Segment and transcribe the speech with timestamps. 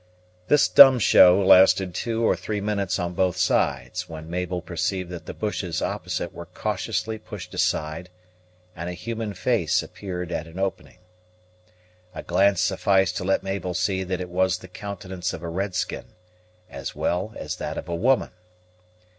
[0.47, 5.27] This dumb show lasted two or three minutes on both sides, when Mabel perceived that
[5.27, 8.09] the bushes opposite were cautiously pushed aside,
[8.75, 10.97] and a human face appeared at an opening.
[12.15, 15.75] A glance sufficed to let Mabel see that it was the countenance of a red
[15.75, 16.05] skin,
[16.67, 18.31] as well as that of a woman.